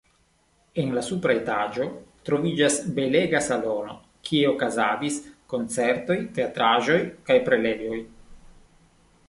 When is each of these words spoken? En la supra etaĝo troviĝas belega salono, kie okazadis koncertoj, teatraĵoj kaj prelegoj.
En 0.83 0.87
la 0.93 1.01
supra 1.07 1.33
etaĝo 1.39 1.85
troviĝas 2.29 2.77
belega 2.95 3.41
salono, 3.49 3.93
kie 4.29 4.41
okazadis 4.53 5.19
koncertoj, 5.55 6.19
teatraĵoj 6.39 6.99
kaj 7.29 7.37
prelegoj. 7.51 8.01